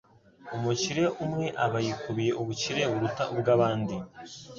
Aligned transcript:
umukire 0.55 1.03
umwe 1.23 1.45
aba 1.65 1.79
yikubiye 1.85 2.31
ubukire 2.41 2.81
buruta 2.91 3.23
ubw'abandi 3.33 3.95